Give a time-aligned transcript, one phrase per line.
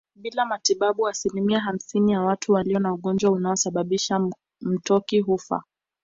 [0.15, 4.29] Bila matibabu asilimia hamsini ya watu walio na ugonjwa unaosababisha
[4.61, 5.63] mtoki hufa